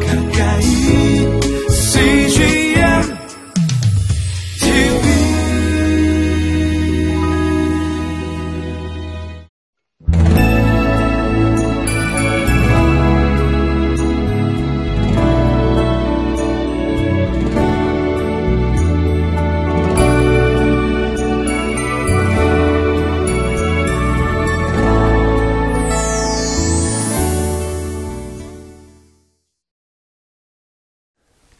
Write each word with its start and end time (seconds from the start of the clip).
가까 0.00 0.21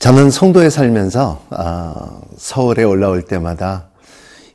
저는 0.03 0.33
송도에 0.33 0.69
살면서 0.69 1.47
아, 1.51 2.21
서울에 2.37 2.83
올라올 2.83 3.23
때마다 3.23 3.87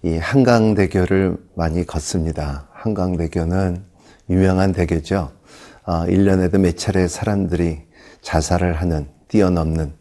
이 0.04 0.18
한강대교를 0.18 1.38
많이 1.56 1.86
걷습니다. 1.86 2.68
한강대교는 2.73 3.82
유명한 4.30 4.73
대교죠. 4.73 5.32
아, 5.86 6.06
1년에도 6.06 6.58
몇 6.60 6.76
차례 6.76 7.08
사람들이 7.08 7.80
자살을 8.22 8.73
하는, 8.73 9.08
뛰어넘는 9.30 9.94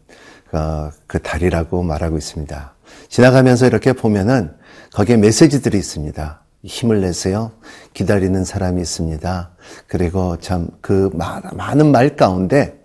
어, 0.51 0.89
그 1.07 1.21
다리라고 1.21 1.81
말하고 1.81 2.17
있습니다. 2.17 2.73
지나가면서 3.07 3.67
이렇게 3.67 3.93
보면은 3.93 4.53
거기에 4.91 5.15
메시지들이 5.15 5.77
있습니다. 5.77 6.41
힘을 6.65 6.99
내세요. 6.99 7.53
기다리는 7.93 8.43
사람이 8.43 8.81
있습니다. 8.81 9.51
그리고 9.87 10.35
참 10.39 10.67
그 10.81 11.09
많은 11.13 11.89
말 11.89 12.17
가운데 12.17 12.76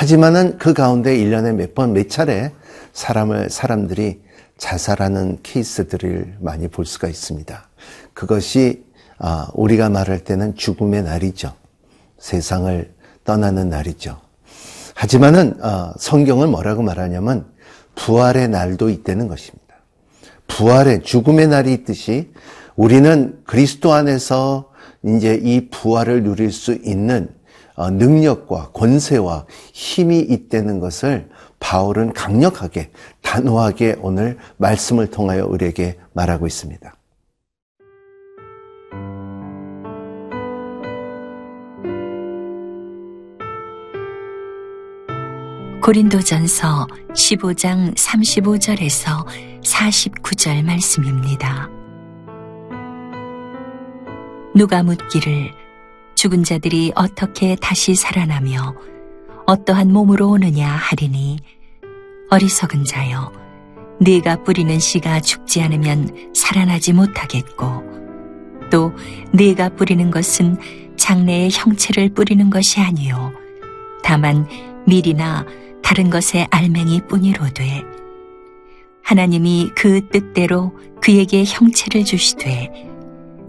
하지만은 0.00 0.56
그 0.56 0.72
가운데 0.72 1.14
1년에 1.14 1.52
몇 1.54 1.74
번, 1.74 1.92
몇 1.92 2.08
차례 2.08 2.52
사람을, 2.94 3.50
사람들이 3.50 4.22
자살하는 4.56 5.40
케이스들을 5.42 6.38
많이 6.40 6.68
볼 6.68 6.86
수가 6.86 7.06
있습니다. 7.06 7.68
그것이, 8.14 8.82
아, 9.18 9.48
우리가 9.52 9.90
말할 9.90 10.20
때는 10.20 10.54
죽음의 10.54 11.02
날이죠. 11.02 11.52
세상을 12.16 12.94
떠나는 13.24 13.68
날이죠. 13.68 14.18
하지만은, 14.94 15.62
어, 15.62 15.92
성경은 15.98 16.48
뭐라고 16.48 16.80
말하냐면, 16.80 17.44
부활의 17.94 18.48
날도 18.48 18.88
있다는 18.88 19.28
것입니다. 19.28 19.74
부활의, 20.46 21.02
죽음의 21.02 21.48
날이 21.48 21.74
있듯이, 21.74 22.32
우리는 22.74 23.38
그리스도 23.44 23.92
안에서 23.92 24.70
이제 25.04 25.34
이 25.34 25.68
부활을 25.68 26.22
누릴 26.22 26.52
수 26.52 26.72
있는 26.72 27.28
어, 27.28 27.39
능력과 27.88 28.72
권세와 28.72 29.46
힘이 29.72 30.18
있다는 30.18 30.80
것을 30.80 31.30
바울은 31.60 32.12
강력하게 32.12 32.90
단호하게 33.22 33.96
오늘 34.02 34.36
말씀을 34.58 35.06
통하여 35.06 35.46
우리에게 35.46 35.98
말하고 36.12 36.46
있습니다. 36.46 36.94
고린도전서 45.82 46.86
15장 47.14 47.94
35절에서 47.96 49.26
49절 49.64 50.62
말씀입니다. 50.62 51.70
누가 54.54 54.82
묻기를 54.82 55.59
죽은 56.20 56.44
자들이 56.44 56.92
어떻게 56.96 57.56
다시 57.56 57.94
살아나며 57.94 58.74
어떠한 59.46 59.90
몸으로 59.90 60.28
오느냐 60.28 60.68
하리니 60.68 61.38
어리석은 62.28 62.84
자여 62.84 63.32
네가 64.00 64.44
뿌리는 64.44 64.78
씨가 64.78 65.20
죽지 65.20 65.62
않으면 65.62 66.30
살아나지 66.34 66.92
못하겠고 66.92 67.84
또 68.70 68.92
네가 69.32 69.70
뿌리는 69.76 70.10
것은 70.10 70.58
장래의 70.98 71.48
형체를 71.52 72.10
뿌리는 72.10 72.50
것이 72.50 72.80
아니요 72.80 73.32
다만 74.04 74.46
밀이나 74.86 75.46
다른 75.82 76.10
것의 76.10 76.48
알맹이 76.50 77.06
뿐이로되 77.08 77.82
하나님이 79.02 79.70
그 79.74 80.06
뜻대로 80.10 80.78
그에게 81.00 81.44
형체를 81.46 82.04
주시되 82.04 82.89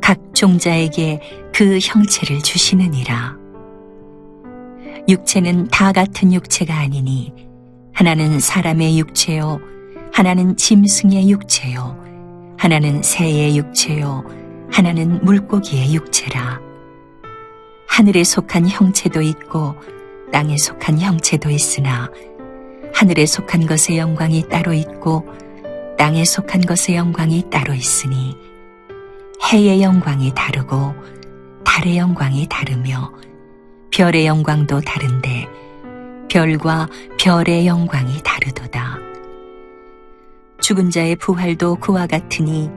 각 0.01 0.19
종자에게 0.33 1.19
그 1.53 1.79
형체를 1.81 2.41
주시느니라. 2.41 3.37
육체는 5.07 5.67
다 5.67 5.91
같은 5.91 6.33
육체가 6.33 6.75
아니니 6.75 7.33
하나는 7.93 8.39
사람의 8.39 8.99
육체요, 8.99 9.59
하나는 10.11 10.55
짐승의 10.55 11.29
육체요, 11.29 11.97
하나는 12.57 13.01
새의 13.01 13.57
육체요, 13.57 14.23
하나는 14.71 15.23
물고기의 15.23 15.93
육체라. 15.93 16.59
하늘에 17.87 18.23
속한 18.23 18.69
형체도 18.69 19.21
있고 19.21 19.75
땅에 20.31 20.57
속한 20.57 20.99
형체도 20.99 21.49
있으나 21.49 22.09
하늘에 22.93 23.25
속한 23.25 23.67
것의 23.67 23.97
영광이 23.97 24.47
따로 24.47 24.73
있고 24.73 25.25
땅에 25.97 26.23
속한 26.23 26.61
것의 26.61 26.95
영광이 26.95 27.49
따로 27.49 27.73
있으니 27.73 28.37
해의 29.43 29.81
영광이 29.81 30.33
다르고 30.33 30.93
달의 31.65 31.97
영광이 31.97 32.47
다르며 32.47 33.11
별의 33.91 34.25
영광도 34.25 34.81
다른데 34.81 35.47
별과 36.29 36.87
별의 37.19 37.67
영광이 37.67 38.21
다르도다. 38.23 38.97
죽은 40.61 40.89
자의 40.89 41.15
부활도 41.15 41.75
그와 41.75 42.07
같으니 42.07 42.69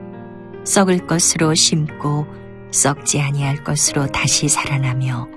썩을 0.65 1.07
것으로 1.07 1.53
심고 1.53 2.25
썩지 2.71 3.21
아니할 3.21 3.63
것으로 3.63 4.07
다시 4.07 4.49
살아나며 4.49 5.29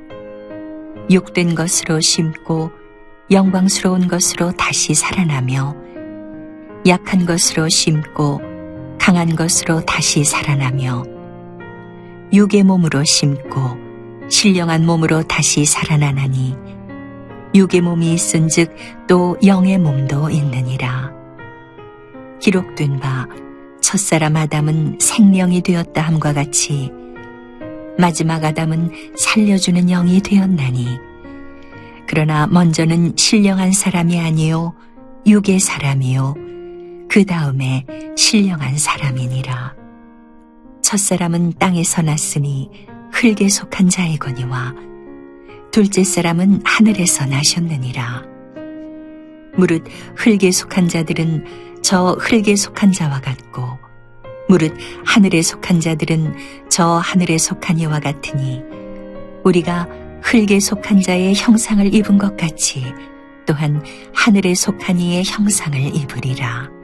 욕된 1.12 1.54
것으로 1.54 2.00
심고 2.00 2.72
영광스러운 3.30 4.08
것으로 4.08 4.52
다시 4.52 4.94
살아나며 4.94 5.76
약한 6.86 7.26
것으로 7.26 7.68
심고 7.68 8.40
강한 8.98 9.36
것으로 9.36 9.80
다시 9.82 10.24
살아나며 10.24 11.17
육의 12.32 12.62
몸으로 12.62 13.04
심고 13.04 14.28
신령한 14.28 14.84
몸으로 14.84 15.22
다시 15.22 15.64
살아나나니 15.64 16.54
육의 17.54 17.80
몸이 17.80 18.12
있은즉 18.12 18.74
또 19.08 19.36
영의 19.44 19.78
몸도 19.78 20.28
있느니라. 20.28 21.10
기록된 22.40 23.00
바 23.00 23.26
첫사람 23.80 24.36
아담은 24.36 24.98
생명이 25.00 25.62
되었다 25.62 26.02
함과 26.02 26.34
같이 26.34 26.92
마지막 27.96 28.44
아담은 28.44 28.92
살려주는 29.16 29.86
영이 29.86 30.20
되었나니 30.20 30.86
그러나 32.06 32.46
먼저는 32.46 33.14
신령한 33.16 33.72
사람이 33.72 34.20
아니요 34.20 34.74
육의 35.26 35.58
사람이요 35.58 36.34
그 37.08 37.24
다음에 37.24 37.86
신령한 38.16 38.76
사람이니라. 38.76 39.77
첫사람은 40.88 41.58
땅에서 41.58 42.00
났으니 42.00 42.70
흙에 43.12 43.50
속한 43.50 43.90
자이거니와 43.90 44.74
둘째 45.70 46.02
사람은 46.02 46.62
하늘에서 46.64 47.26
나셨느니라. 47.26 48.22
무릇 49.54 49.84
흙에 50.16 50.50
속한 50.50 50.88
자들은 50.88 51.44
저 51.82 52.16
흙에 52.18 52.56
속한 52.56 52.92
자와 52.92 53.20
같고 53.20 53.78
무릇 54.48 54.74
하늘에 55.04 55.42
속한 55.42 55.80
자들은 55.80 56.34
저 56.70 56.86
하늘에 56.86 57.36
속한 57.36 57.80
이와 57.80 58.00
같으니 58.00 58.62
우리가 59.44 59.86
흙에 60.22 60.58
속한 60.58 61.02
자의 61.02 61.34
형상을 61.34 61.94
입은 61.94 62.16
것 62.16 62.34
같이 62.38 62.94
또한 63.44 63.84
하늘에 64.14 64.54
속한 64.54 64.98
이의 65.00 65.22
형상을 65.26 65.78
입으리라. 65.94 66.77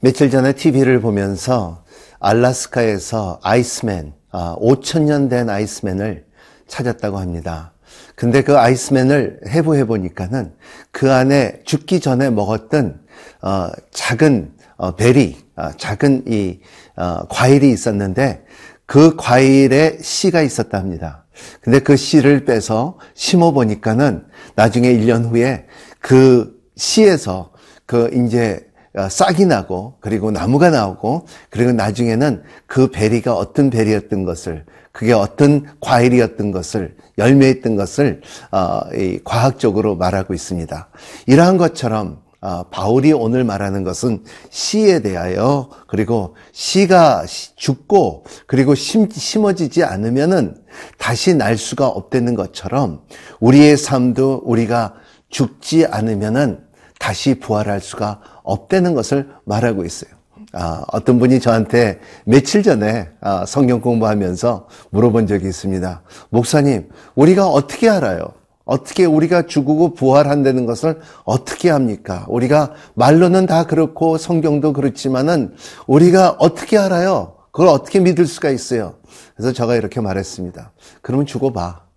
며칠 0.00 0.30
전에 0.30 0.52
TV를 0.52 1.00
보면서 1.00 1.82
알라스카에서 2.20 3.40
아이스맨, 3.42 4.12
아, 4.30 4.54
5천년 4.60 5.28
된 5.28 5.50
아이스맨을 5.50 6.24
찾았다고 6.68 7.18
합니다. 7.18 7.72
근데 8.14 8.42
그 8.42 8.56
아이스맨을 8.56 9.40
해부해 9.48 9.86
보니까는 9.86 10.54
그 10.92 11.12
안에 11.12 11.62
죽기 11.64 11.98
전에 11.98 12.30
먹었던 12.30 13.00
어, 13.42 13.70
작은 13.90 14.52
어, 14.76 14.94
베리, 14.94 15.36
어, 15.56 15.70
작은 15.76 16.24
이 16.28 16.60
어, 16.94 17.26
과일이 17.28 17.68
있었는데 17.70 18.44
그 18.86 19.16
과일에 19.16 19.98
씨가 20.00 20.42
있었다 20.42 20.78
합니다. 20.78 21.24
근데 21.60 21.80
그 21.80 21.96
씨를 21.96 22.44
빼서 22.44 22.98
심어 23.14 23.50
보니까는 23.50 24.24
나중에 24.54 24.92
1년 24.92 25.28
후에 25.28 25.66
그 25.98 26.56
씨에서 26.76 27.50
그 27.84 28.10
이제 28.14 28.60
어, 28.60 28.67
싹이 29.08 29.46
나고 29.46 29.94
그리고 30.00 30.30
나무가 30.30 30.70
나오고 30.70 31.26
그리고 31.50 31.72
나중에는 31.72 32.42
그 32.66 32.90
베리가 32.90 33.34
어떤 33.34 33.70
베리였던 33.70 34.24
것을 34.24 34.64
그게 34.92 35.12
어떤 35.12 35.66
과일이었던 35.80 36.50
것을 36.50 36.96
열매였던 37.18 37.76
것을 37.76 38.22
어, 38.50 38.80
이 38.94 39.20
과학적으로 39.22 39.94
말하고 39.96 40.34
있습니다. 40.34 40.88
이러한 41.26 41.58
것처럼 41.58 42.20
어, 42.40 42.62
바울이 42.70 43.12
오늘 43.12 43.42
말하는 43.44 43.82
것은 43.82 44.22
씨에 44.50 45.00
대하여 45.00 45.68
그리고 45.88 46.36
씨가 46.52 47.26
시- 47.26 47.54
죽고 47.56 48.24
그리고 48.46 48.74
심, 48.76 49.08
심어지지 49.10 49.82
않으면은 49.84 50.56
다시 50.98 51.34
날 51.34 51.56
수가 51.56 51.88
없다는 51.88 52.34
것처럼 52.36 53.02
우리의 53.40 53.76
삶도 53.76 54.42
우리가 54.44 54.94
죽지 55.30 55.86
않으면은 55.86 56.60
다시 57.00 57.38
부활할 57.38 57.80
수가 57.80 58.20
없다는 58.48 58.94
것을 58.94 59.28
말하고 59.44 59.84
있어요. 59.84 60.10
아, 60.52 60.82
어떤 60.92 61.18
분이 61.18 61.40
저한테 61.40 62.00
며칠 62.24 62.62
전에 62.62 63.08
아, 63.20 63.44
성경 63.46 63.80
공부하면서 63.80 64.66
물어본 64.90 65.26
적이 65.26 65.48
있습니다. 65.48 66.02
목사님, 66.30 66.88
우리가 67.14 67.48
어떻게 67.48 67.88
알아요? 67.88 68.32
어떻게 68.64 69.04
우리가 69.04 69.46
죽고 69.46 69.94
부활한다는 69.94 70.66
것을 70.66 71.00
어떻게 71.24 71.70
합니까? 71.70 72.26
우리가 72.28 72.74
말로는 72.94 73.46
다 73.46 73.64
그렇고 73.64 74.18
성경도 74.18 74.72
그렇지만은 74.72 75.54
우리가 75.86 76.36
어떻게 76.38 76.78
알아요? 76.78 77.34
그걸 77.50 77.68
어떻게 77.68 77.98
믿을 78.00 78.26
수가 78.26 78.50
있어요? 78.50 78.94
그래서 79.36 79.52
제가 79.52 79.74
이렇게 79.74 80.00
말했습니다. 80.00 80.72
그러면 81.02 81.26
죽어봐. 81.26 81.87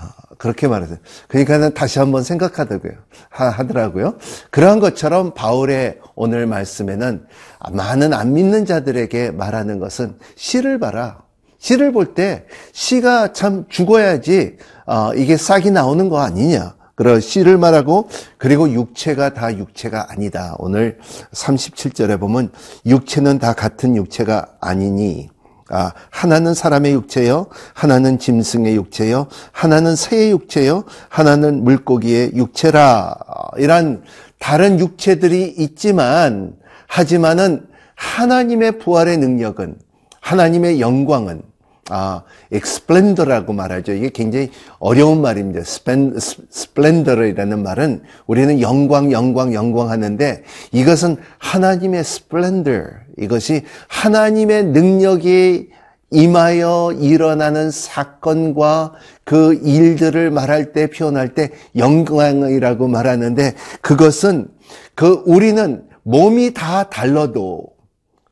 아, 0.00 0.12
그렇게 0.38 0.68
말했어요. 0.68 0.98
그러니까는 1.28 1.74
다시 1.74 1.98
한번 1.98 2.22
생각하더고요. 2.22 2.92
하, 3.30 3.48
하더라고요. 3.48 4.16
그러한 4.50 4.78
것처럼 4.80 5.34
바울의 5.34 5.98
오늘 6.14 6.46
말씀에는 6.46 7.26
많은 7.72 8.12
안 8.12 8.32
믿는 8.32 8.64
자들에게 8.64 9.32
말하는 9.32 9.78
것은 9.78 10.16
씨를 10.36 10.78
봐라. 10.78 11.22
씨를 11.58 11.90
볼 11.92 12.14
때 12.14 12.46
씨가 12.72 13.32
참 13.32 13.64
죽어야지 13.68 14.58
어, 14.86 15.12
이게 15.14 15.36
싹이 15.36 15.70
나오는 15.72 16.08
거 16.08 16.20
아니냐. 16.20 16.76
그런 16.94 17.20
씨를 17.20 17.58
말하고 17.58 18.08
그리고 18.38 18.68
육체가 18.72 19.32
다 19.34 19.56
육체가 19.56 20.06
아니다. 20.10 20.54
오늘 20.58 20.98
37절에 21.32 22.18
보면 22.18 22.50
육체는 22.86 23.38
다 23.38 23.52
같은 23.52 23.94
육체가 23.96 24.46
아니니 24.60 25.28
아, 25.70 25.92
하나는 26.10 26.54
사람의 26.54 26.92
육체요, 26.94 27.46
하나는 27.74 28.18
짐승의 28.18 28.74
육체요, 28.76 29.26
하나는 29.52 29.96
새의 29.96 30.30
육체요, 30.30 30.84
하나는 31.08 31.62
물고기의 31.64 32.32
육체라. 32.34 33.14
이란 33.58 34.02
다른 34.38 34.80
육체들이 34.80 35.54
있지만, 35.58 36.54
하지만은 36.86 37.66
하나님의 37.96 38.78
부활의 38.78 39.18
능력은, 39.18 39.76
하나님의 40.20 40.80
영광은, 40.80 41.42
아, 41.90 42.22
explender라고 42.52 43.52
말하죠. 43.52 43.92
이게 43.92 44.10
굉장히 44.10 44.50
어려운 44.78 45.20
말입니다. 45.20 45.62
스펜, 45.64 46.14
스플렌더라는 46.18 47.62
말은 47.62 48.02
우리는 48.26 48.60
영광, 48.60 49.10
영광, 49.12 49.54
영광 49.54 49.90
하는데 49.90 50.42
이것은 50.72 51.16
하나님의 51.38 52.00
splendor. 52.00 52.90
이것이 53.18 53.62
하나님의 53.88 54.66
능력이 54.66 55.70
임하여 56.10 56.92
일어나는 57.00 57.70
사건과 57.70 58.94
그 59.24 59.54
일들을 59.62 60.30
말할 60.30 60.72
때 60.72 60.88
표현할 60.88 61.34
때 61.34 61.50
영광이라고 61.76 62.88
말하는데 62.88 63.54
그것은 63.82 64.48
그 64.94 65.22
우리는 65.26 65.84
몸이 66.04 66.54
다 66.54 66.84
달라도 66.84 67.77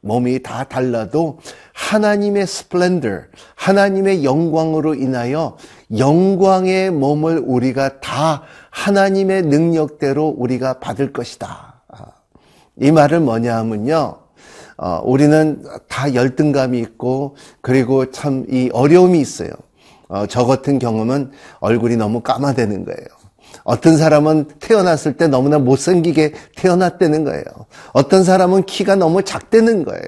몸이 0.07 0.43
다 0.43 0.65
달라도 0.65 1.39
하나님의 1.75 2.47
스플렌더, 2.47 3.09
하나님의 3.57 4.25
영광으로 4.25 4.95
인하여 4.95 5.57
영광의 5.97 6.91
몸을 6.93 7.43
우리가 7.45 8.01
다 8.01 8.43
하나님의 8.71 9.43
능력대로 9.43 10.35
우리가 10.39 10.79
받을 10.79 11.13
것이다. 11.13 11.83
아, 11.89 12.05
이 12.81 12.91
말은 12.93 13.25
뭐냐 13.25 13.57
하면요. 13.57 14.19
어, 14.79 15.01
우리는 15.05 15.63
다 15.89 16.15
열등감이 16.15 16.79
있고 16.81 17.37
그리고 17.61 18.11
참 18.11 18.45
이 18.51 18.71
어려움이 18.73 19.19
있어요. 19.21 19.51
어, 20.09 20.27
저 20.27 20.45
같은 20.47 20.79
경험은 20.79 21.33
얼굴이 21.61 21.97
너무 21.97 22.21
까마되는 22.21 22.85
거예요. 22.85 23.16
어떤 23.67 23.97
사람은 23.97 24.47
태어났을 24.61 25.17
때 25.17 25.27
너무나 25.27 25.59
못생기게 25.59 26.33
태어났다는 26.55 27.25
거예요. 27.25 27.43
어떤 27.93 28.23
사람은 28.23 28.63
키가 28.65 28.95
너무 28.95 29.25
작다는 29.25 29.85
거예요. 29.85 30.03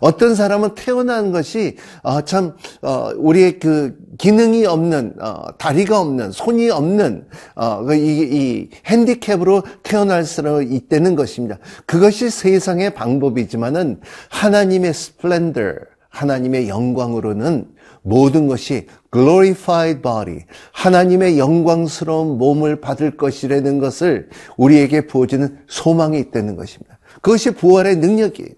어떤 0.00 0.36
사람은 0.36 0.76
태어난 0.76 1.32
것이 1.32 1.76
어, 2.04 2.20
참 2.20 2.54
어, 2.82 3.10
우리의 3.16 3.58
그 3.58 3.96
기능이 4.16 4.64
없는 4.64 5.14
어, 5.20 5.46
다리가 5.58 6.00
없는 6.00 6.30
손이 6.30 6.70
없는 6.70 7.26
어, 7.56 7.82
그 7.84 7.96
이, 7.96 8.20
이 8.30 8.70
핸디캡으로 8.86 9.64
태어날 9.82 10.24
수 10.24 10.40
있다는 10.62 11.16
것입니다. 11.16 11.58
그것이 11.86 12.30
세상의 12.30 12.94
방법이지만은 12.94 14.00
하나님의 14.28 14.94
스플렌더, 14.94 15.60
하나님의 16.10 16.68
영광으로는 16.68 17.66
모든 18.02 18.46
것이 18.46 18.86
glorified 19.12 20.02
body, 20.02 20.44
하나님의 20.72 21.38
영광스러운 21.38 22.38
몸을 22.38 22.80
받을 22.80 23.16
것이라는 23.16 23.78
것을 23.78 24.28
우리에게 24.56 25.06
부어주는 25.06 25.58
소망이 25.68 26.18
있다는 26.18 26.56
것입니다. 26.56 26.98
그것이 27.22 27.50
부활의 27.52 27.96
능력이에요. 27.96 28.50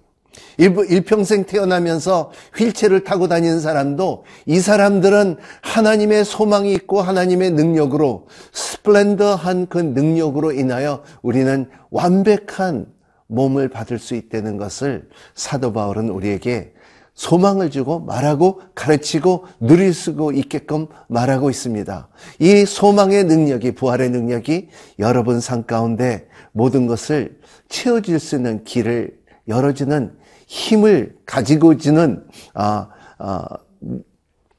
일- 0.59 0.75
일평생 0.89 1.45
태어나면서 1.45 2.31
휠체어를 2.57 3.05
타고 3.05 3.29
다니는 3.29 3.61
사람도 3.61 4.25
이 4.47 4.61
사람들은 4.61 5.37
하나님의 5.63 6.25
소망이 6.25 6.73
있고 6.75 7.01
하나님의 7.03 7.51
능력으로 7.53 8.27
스플렌더한 8.53 9.67
그 9.69 9.79
능력으로 9.79 10.53
인하여 10.53 11.03
우리는 11.23 11.69
완벽한 11.91 12.87
몸을 13.27 13.69
받을 13.69 13.99
수 13.99 14.15
있다는 14.15 14.57
것을 14.59 15.09
사도 15.35 15.73
바울은 15.73 16.09
우리에게 16.11 16.73
소망을 17.15 17.71
주고 17.71 18.01
말하고 18.01 18.61
가르치고 18.75 19.47
누릴 19.61 19.93
수 19.93 20.33
있게끔 20.35 20.87
말하고 21.09 21.51
있습니다. 21.51 22.09
이 22.39 22.65
소망의 22.65 23.25
능력이 23.25 23.73
부활의 23.73 24.11
능력이 24.11 24.69
여러분 24.99 25.41
삶 25.41 25.65
가운데 25.65 26.29
모든 26.53 26.87
것을 26.87 27.39
채워줄 27.69 28.19
수 28.19 28.37
있는 28.37 28.65
길을 28.65 29.19
열어주는 29.49 30.17
힘을 30.47 31.17
가지고 31.27 31.77
주는 31.77 32.25
아, 32.55 32.89
아, 33.19 33.47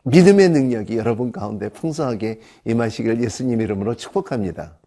믿음의 0.04 0.50
능력이 0.50 0.98
여러분 0.98 1.32
가운데 1.32 1.70
풍성하게 1.70 2.42
임하시길 2.66 3.24
예수님 3.24 3.62
이름으로 3.62 3.95
축복합니다. 3.95 4.78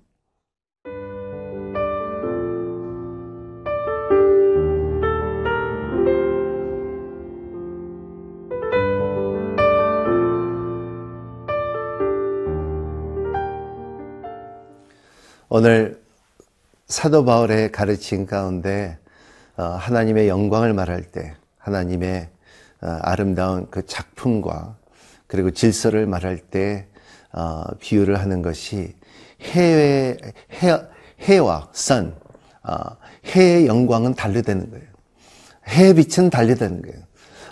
오늘 15.59 16.03
사도 16.87 17.25
바울의 17.25 17.73
가르침 17.73 18.27
가운데 18.27 18.99
어, 19.57 19.63
하나님의 19.63 20.29
영광을 20.29 20.75
말할 20.75 21.05
때 21.05 21.35
하나님의 21.57 22.29
어, 22.83 22.99
아름다운 23.01 23.67
그 23.71 23.87
작품과 23.87 24.77
그리고 25.27 25.51
질서를 25.53 26.07
말할 26.07 26.37
때 26.37 26.89
어, 27.33 27.65
비유를 27.81 28.21
하는 28.21 28.43
것이 28.43 28.95
해의 29.41 30.19
해, 30.63 30.79
해와 31.21 31.71
sun 31.75 32.15
해의 33.25 33.67
영광은 33.67 34.15
달리되는 34.15 34.71
거예요. 34.71 34.85
해의 35.69 35.95
빛은 35.95 36.29
달리되는 36.29 36.83
거예요. 36.83 36.99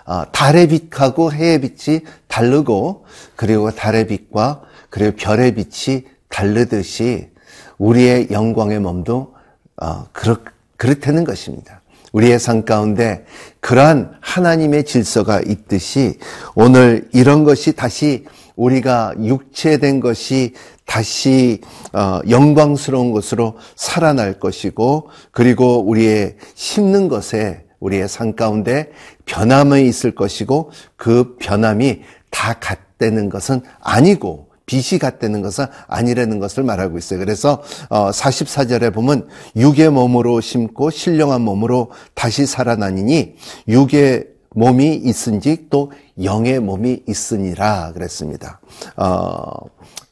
아, 0.05 0.27
달의 0.31 0.69
빛하고 0.69 1.33
해의 1.33 1.63
빛이 1.63 2.01
다르고 2.29 3.07
그리고 3.35 3.71
달의 3.71 4.09
빛과 4.09 4.63
그리고 4.91 5.17
별의 5.17 5.55
빛이 5.55 6.05
다르듯이 6.29 7.33
우리의 7.79 8.29
영광의 8.31 8.81
몸도 8.81 9.35
어, 9.83 10.07
그렇, 10.13 10.39
그렇다는 10.77 11.25
것입니다. 11.25 11.81
우리의 12.13 12.39
삶 12.39 12.65
가운데 12.65 13.25
그러한 13.61 14.17
하나님의 14.21 14.85
질서가 14.85 15.41
있듯이 15.41 16.19
오늘 16.55 17.09
이런 17.13 17.43
것이 17.43 17.73
다시 17.73 18.25
우리가 18.57 19.15
육체된 19.19 19.99
것이 19.99 20.55
다시 20.87 21.61
어, 21.93 22.21
영광스러운 22.29 23.11
것으로 23.11 23.57
살아날 23.75 24.39
것이고 24.39 25.09
그리고 25.33 25.81
우리의 25.81 26.37
심는 26.55 27.09
것에 27.09 27.65
우리의 27.81 28.09
삶 28.09 28.35
가운데 28.37 28.91
변함이 29.27 29.87
있을 29.89 30.15
것이고 30.15 30.71
그 30.97 31.37
변함이 31.41 32.03
다 32.31 32.55
같다는 32.55 33.29
것은 33.29 33.63
아니고 33.81 34.49
빛이 34.67 34.99
같다는 34.99 35.43
것은 35.43 35.67
아니라는 35.87 36.39
것을 36.39 36.63
말하고 36.63 36.99
있어요. 36.99 37.19
그래서 37.19 37.63
어 37.89 38.11
44절에 38.11 38.93
보면 38.93 39.29
육의 39.57 39.91
몸으로 39.91 40.41
심고 40.41 40.91
신령한 40.91 41.43
몸으로 41.43 41.91
다시 42.15 42.47
살아나니니 42.47 43.35
육의 43.69 44.35
몸이 44.55 44.95
있은지 44.95 45.67
또 45.69 45.93
영의 46.23 46.61
몸이 46.61 47.03
있으니라 47.07 47.93
그랬습니다. 47.93 48.61
어, 48.97 49.45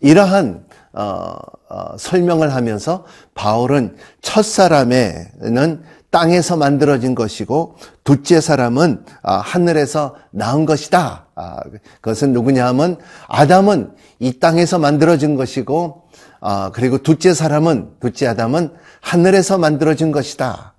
이러한 0.00 0.64
어, 0.92 1.36
어, 1.70 1.96
설명을 1.96 2.54
하면서 2.54 3.04
바울은 3.34 3.96
첫 4.20 4.44
사람에는 4.44 5.82
땅에서 6.12 6.56
만들어진 6.56 7.14
것이고 7.14 7.76
둘째 8.04 8.40
사람은 8.40 9.04
아, 9.22 9.36
하늘에서 9.38 10.14
나온 10.30 10.66
것이다. 10.66 11.26
아, 11.34 11.56
그것은 12.00 12.32
누구냐 12.32 12.66
하면 12.68 12.98
아담은 13.28 13.92
이 14.20 14.38
땅에서 14.38 14.78
만들어진 14.78 15.36
것이고 15.36 16.01
아, 16.44 16.70
그리고 16.74 16.98
둘째 16.98 17.32
사람은 17.34 17.90
둘째 18.00 18.26
아담은 18.26 18.70
하늘에서 19.00 19.58
만들어진 19.58 20.10
것이다. 20.10 20.74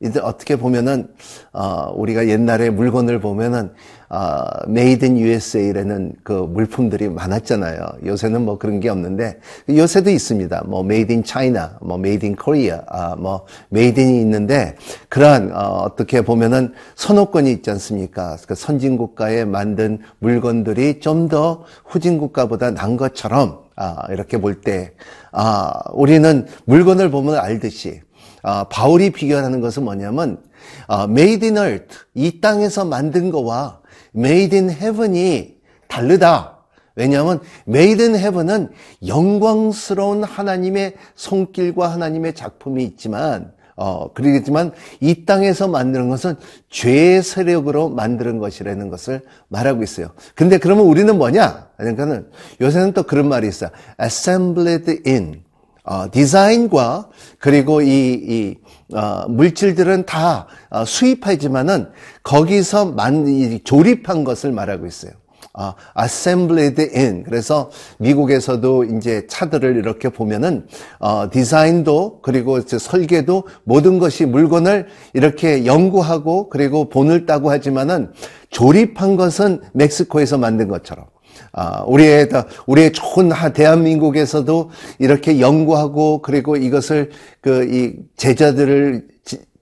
이제 0.00 0.20
어떻게 0.20 0.54
보면은 0.54 1.08
어, 1.52 1.92
우리가 1.94 2.28
옛날에 2.28 2.70
물건을 2.70 3.20
보면은 3.20 3.72
어, 4.08 4.44
Made 4.68 5.08
in 5.08 5.18
USA라는 5.18 6.12
그 6.22 6.32
물품들이 6.32 7.08
많았잖아요. 7.08 7.84
요새는 8.06 8.44
뭐 8.44 8.58
그런 8.58 8.78
게 8.78 8.88
없는데 8.88 9.40
요새도 9.68 10.10
있습니다. 10.10 10.62
뭐 10.66 10.84
Made 10.84 11.12
in 11.12 11.24
China, 11.24 11.70
뭐 11.80 11.98
Made 11.98 12.28
in 12.28 12.36
Korea, 12.36 12.80
아, 12.86 13.16
뭐 13.16 13.44
Made 13.72 14.00
in이 14.00 14.20
있는데 14.20 14.76
그러한 15.08 15.50
어, 15.52 15.96
떻게 15.96 16.20
보면은 16.22 16.72
선호권이 16.94 17.50
있지 17.50 17.70
않습니까? 17.72 18.36
그 18.46 18.54
선진 18.54 18.96
국가에 18.96 19.44
만든 19.44 19.98
물건들이 20.20 21.00
좀 21.00 21.24
더 21.28 21.64
후진 21.84 22.18
국가보다 22.18 22.70
난 22.72 22.98
것처럼 22.98 23.63
아, 23.76 24.06
이렇게 24.10 24.38
볼 24.38 24.60
때, 24.60 24.92
아, 25.32 25.72
우리는 25.92 26.46
물건을 26.66 27.10
보면 27.10 27.36
알듯이 27.36 28.00
아, 28.42 28.64
바울이 28.64 29.10
비교하는 29.10 29.60
것은 29.60 29.84
뭐냐면 29.84 30.38
아, 30.86 31.04
made 31.04 31.48
in 31.48 31.56
earth 31.56 31.98
이 32.14 32.40
땅에서 32.40 32.84
만든 32.84 33.30
거와 33.30 33.80
made 34.14 34.58
in 34.58 34.70
heaven이 34.70 35.56
다르다. 35.88 36.58
왜냐하면 36.94 37.40
made 37.66 38.04
in 38.04 38.14
heaven은 38.14 38.70
영광스러운 39.06 40.22
하나님의 40.22 40.94
손길과 41.16 41.90
하나님의 41.90 42.34
작품이 42.34 42.84
있지만 42.84 43.53
어, 43.76 44.12
그러겠지만 44.12 44.72
이 45.00 45.24
땅에서 45.24 45.68
만드는 45.68 46.08
것은 46.08 46.36
죄의 46.70 47.22
세력으로 47.22 47.88
만드는 47.88 48.38
것이라는 48.38 48.88
것을 48.88 49.22
말하고 49.48 49.82
있어요. 49.82 50.08
근데 50.34 50.58
그러면 50.58 50.86
우리는 50.86 51.16
뭐냐? 51.16 51.68
그러니까는 51.76 52.30
요새는 52.60 52.92
또 52.92 53.02
그런 53.02 53.28
말이 53.28 53.48
있어요. 53.48 53.70
assembled 54.00 55.02
in. 55.06 55.42
어, 55.86 56.10
디자인과 56.10 57.10
그리고 57.38 57.82
이, 57.82 57.88
이 57.88 58.96
어, 58.96 59.28
물질들은 59.28 60.06
다 60.06 60.46
어, 60.70 60.84
수입하지만은 60.84 61.90
거기서 62.22 62.92
만, 62.92 63.60
조립한 63.64 64.24
것을 64.24 64.50
말하고 64.52 64.86
있어요. 64.86 65.12
아, 65.56 65.74
assembled 66.02 66.82
in. 66.96 67.22
그래서 67.22 67.70
미국에서도 67.98 68.84
이제 68.84 69.24
차들을 69.28 69.76
이렇게 69.76 70.08
보면은, 70.08 70.66
어, 70.98 71.30
디자인도, 71.30 72.20
그리고 72.22 72.60
설계도 72.60 73.44
모든 73.62 74.00
것이 74.00 74.26
물건을 74.26 74.88
이렇게 75.12 75.64
연구하고, 75.64 76.48
그리고 76.48 76.88
본을 76.88 77.26
따고 77.26 77.50
하지만은 77.50 78.12
조립한 78.50 79.14
것은 79.16 79.62
멕시코에서 79.72 80.38
만든 80.38 80.66
것처럼. 80.66 81.06
아, 81.52 81.84
우리의, 81.86 82.28
우리의 82.66 82.92
좋은 82.92 83.30
대한민국에서도 83.54 84.70
이렇게 84.98 85.40
연구하고 85.40 86.20
그리고 86.20 86.56
이것을 86.56 87.10
그, 87.40 87.64
이 87.64 87.94
제자들을 88.16 89.06
어, 89.32 89.53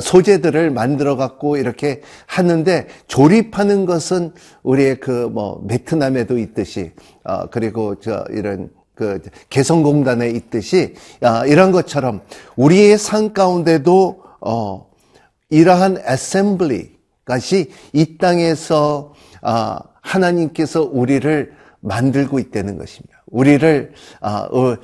소재들을 0.00 0.70
만들어 0.70 1.16
갖고 1.16 1.56
이렇게 1.56 2.02
하는데 2.26 2.86
조립하는 3.08 3.86
것은 3.86 4.32
우리의 4.62 5.00
그 5.00 5.22
뭐 5.32 5.64
베트남에도 5.66 6.38
있듯이 6.38 6.92
어 7.24 7.46
그리고 7.46 7.98
저 8.00 8.24
이런 8.30 8.70
그 8.94 9.20
개성공단에 9.48 10.28
있듯이 10.30 10.94
아 11.22 11.46
이런 11.46 11.72
것처럼 11.72 12.20
우리의 12.56 12.98
삶 12.98 13.32
가운데도 13.32 14.22
어 14.40 14.86
이러한 15.50 15.98
애셈블리 16.06 16.92
것이 17.24 17.70
이 17.92 18.18
땅에서 18.18 19.14
아 19.40 19.80
하나님께서 20.02 20.82
우리를 20.82 21.52
만들고 21.80 22.38
있다는 22.38 22.78
것입니다. 22.78 23.22
우리를 23.26 23.92
아, 24.20 24.48
어, 24.50 24.72
어, 24.72 24.76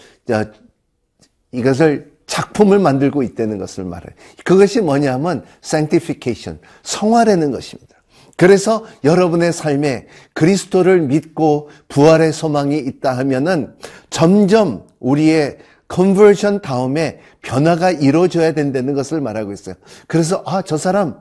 이것을 1.53 2.13
작품을 2.29 2.79
만들고 2.79 3.25
있다는 3.25 3.59
것을 3.59 3.85
말해요. 3.85 4.13
그것이 4.45 4.81
뭐냐면 4.81 5.45
sanctification, 5.65 6.61
성화라는 6.85 7.51
것입니다. 7.51 7.97
그래서 8.37 8.85
여러분의 9.03 9.53
삶에 9.53 10.07
그리스도를 10.35 11.01
믿고 11.01 11.71
부활의 11.89 12.33
소망이 12.33 12.79
있다 12.79 13.17
하면은 13.19 13.75
점점 14.11 14.87
우리의 15.01 15.59
컨버전 15.89 16.61
다음에 16.61 17.19
변화가 17.43 17.91
이루어져야 17.91 18.53
된다는 18.53 18.95
것을 18.95 19.21
말하고 19.21 19.53
있어요. 19.53 19.75
그래서 20.07 20.45
아, 20.47 20.63
저 20.63 20.77
사람 20.77 21.19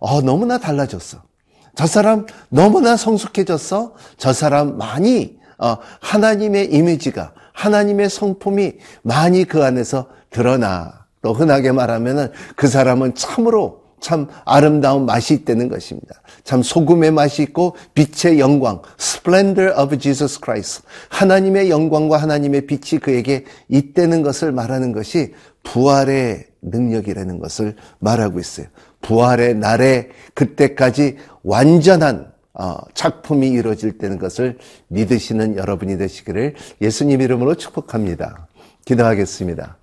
어, 0.00 0.22
너무나 0.22 0.58
달라졌어. 0.58 1.22
저 1.76 1.86
사람 1.86 2.26
너무나 2.48 2.96
성숙해졌어. 2.96 3.94
저 4.16 4.32
사람 4.32 4.78
많이 4.78 5.38
어, 5.58 5.76
하나님의 6.00 6.72
이미지가 6.72 7.32
하나님의 7.52 8.10
성품이 8.10 8.72
많이 9.02 9.44
그 9.44 9.62
안에서 9.62 10.08
드러나. 10.36 11.06
또 11.22 11.32
흔하게 11.32 11.72
말하면은 11.72 12.30
그 12.56 12.68
사람은 12.68 13.14
참으로 13.14 13.80
참 14.00 14.28
아름다운 14.44 15.06
맛이 15.06 15.32
있다는 15.32 15.68
것입니다. 15.68 16.20
참 16.44 16.62
소금의 16.62 17.10
맛이 17.10 17.42
있고 17.42 17.74
빛의 17.94 18.38
영광, 18.38 18.82
splendor 19.00 19.74
of 19.80 19.98
Jesus 19.98 20.38
Christ. 20.44 20.82
하나님의 21.08 21.70
영광과 21.70 22.18
하나님의 22.18 22.66
빛이 22.66 23.00
그에게 23.00 23.44
있다는 23.68 24.22
것을 24.22 24.52
말하는 24.52 24.92
것이 24.92 25.32
부활의 25.62 26.44
능력이라는 26.60 27.38
것을 27.38 27.74
말하고 27.98 28.38
있어요. 28.38 28.66
부활의 29.00 29.54
날에 29.54 30.10
그때까지 30.34 31.16
완전한 31.42 32.30
어, 32.52 32.76
작품이 32.92 33.48
이루어질 33.48 33.98
때는 33.98 34.18
것을 34.18 34.58
믿으시는 34.88 35.56
여러분이 35.56 35.96
되시기를 35.96 36.54
예수님 36.82 37.22
이름으로 37.22 37.54
축복합니다. 37.54 38.46
기도하겠습니다. 38.84 39.76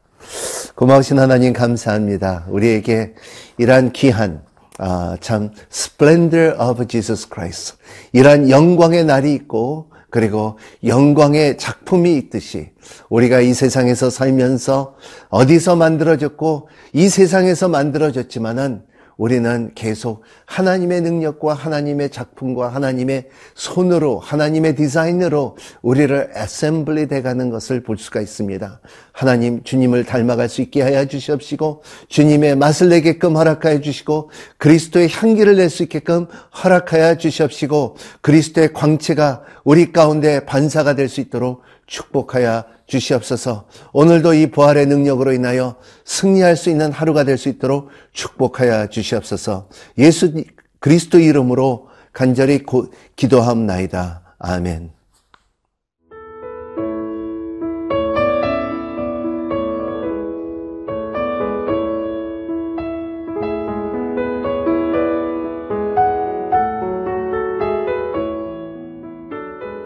고마우신 0.76 1.20
하나님 1.20 1.54
감사합니다. 1.54 2.46
우리에게 2.50 3.14
이러한 3.58 3.92
귀한 3.92 4.42
아, 4.80 5.18
참 5.22 5.52
splendor 5.72 6.56
of 6.60 6.88
Jesus 6.88 7.28
Christ 7.32 7.76
이러한 8.12 8.50
영광의 8.50 9.06
날이 9.06 9.34
있고 9.34 9.92
그리고 10.10 10.58
영광의 10.86 11.58
작품이 11.58 12.16
있듯이 12.18 12.70
우리가 13.10 13.42
이 13.42 13.54
세상에서 13.54 14.10
살면서 14.10 14.96
어디서 15.30 15.76
만들어졌고 15.76 16.70
이 16.94 17.10
세상에서 17.10 17.68
만들어졌지만은 17.68 18.84
우리는 19.18 19.72
계속 19.76 20.24
하나님의 20.46 21.02
능력과 21.02 21.54
하나님의 21.54 22.10
작품과 22.10 22.70
하나님의 22.70 23.30
손으로 23.54 24.20
하나님의 24.20 24.76
디자인으로 24.76 25.58
우리를 25.82 26.32
애셈블리 26.36 27.08
돼가는 27.08 27.50
것을 27.50 27.84
볼 27.84 27.98
수가 27.98 28.22
있습니다. 28.22 28.80
하나님 29.12 29.64
주님을 29.64 30.06
닮아갈 30.06 30.50
수 30.50 30.62
있게 30.62 30.82
하여 30.82 31.06
주시옵시고 31.06 31.84
주님의 32.08 32.56
맛을 32.56 32.90
내게끔 32.90 33.36
허락하여 33.36 33.82
주시고 33.82 34.32
그리스도의 34.58 35.10
향기를 35.10 35.56
낼 35.58 35.70
수 35.70 35.84
있게끔 35.84 36.28
허락하여 36.64 37.18
주시옵시고 37.18 37.98
그리스도의 38.22 38.74
광채가 38.74 39.44
우리 39.64 39.92
가운데 39.92 40.46
반사가 40.46 40.96
될 40.96 41.08
수 41.08 41.22
있도록 41.22 41.62
축복하여 41.86 42.64
주시옵소서. 42.88 43.68
오늘도 43.92 44.34
이 44.34 44.52
부활의 44.52 44.86
능력으로 44.88 45.34
인하여 45.34 45.76
승리할 46.06 46.56
수 46.58 46.70
있는 46.70 46.92
하루가 46.92 47.24
될 47.24 47.38
수 47.38 47.50
있도록 47.50 47.90
축복하여 48.14 48.88
주시옵소서. 48.88 49.70
예수 49.98 50.44
그리스도 50.80 51.20
이름으로 51.20 51.88
간절히 52.12 52.64
고, 52.64 52.92
기도함나이다. 53.16 54.36
아멘. 54.38 54.92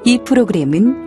이 0.04 0.20
프로그램은 0.24 1.07